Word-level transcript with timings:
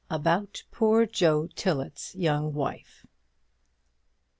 ABOUT 0.09 0.63
POOR 0.71 1.05
JOE 1.05 1.45
TILLET'S 1.55 2.15
YOUNG 2.15 2.55
WIFE. 2.55 3.05